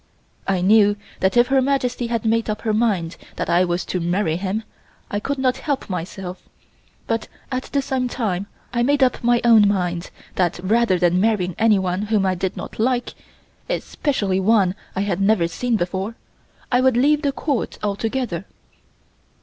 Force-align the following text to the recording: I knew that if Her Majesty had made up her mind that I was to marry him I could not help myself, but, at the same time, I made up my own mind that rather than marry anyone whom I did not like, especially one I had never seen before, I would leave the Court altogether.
I 0.47 0.61
knew 0.61 0.95
that 1.19 1.37
if 1.37 1.49
Her 1.49 1.61
Majesty 1.61 2.07
had 2.07 2.25
made 2.25 2.49
up 2.49 2.63
her 2.63 2.73
mind 2.73 3.17
that 3.35 3.51
I 3.51 3.63
was 3.63 3.85
to 3.85 3.99
marry 3.99 4.35
him 4.35 4.63
I 5.11 5.19
could 5.19 5.37
not 5.37 5.57
help 5.57 5.91
myself, 5.91 6.49
but, 7.05 7.27
at 7.51 7.65
the 7.65 7.83
same 7.83 8.07
time, 8.07 8.47
I 8.73 8.81
made 8.81 9.03
up 9.03 9.23
my 9.23 9.39
own 9.43 9.67
mind 9.67 10.09
that 10.37 10.59
rather 10.63 10.97
than 10.97 11.21
marry 11.21 11.53
anyone 11.59 12.01
whom 12.07 12.25
I 12.25 12.33
did 12.33 12.57
not 12.57 12.79
like, 12.79 13.13
especially 13.69 14.39
one 14.39 14.73
I 14.95 15.01
had 15.01 15.21
never 15.21 15.47
seen 15.47 15.75
before, 15.75 16.15
I 16.71 16.81
would 16.81 16.97
leave 16.97 17.21
the 17.21 17.31
Court 17.31 17.77
altogether. 17.83 18.47